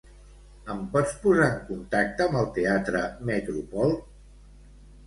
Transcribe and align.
Em 0.75 0.79
pots 0.95 1.13
posar 1.25 1.49
en 1.51 1.61
contacte 1.67 2.27
amb 2.29 2.41
el 2.43 2.51
teatre 2.59 3.05
Metropol? 3.33 3.97